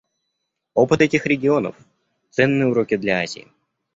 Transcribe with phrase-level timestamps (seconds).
[0.73, 1.75] Опыт этих регионов—
[2.31, 3.47] ценные уроки для Азии.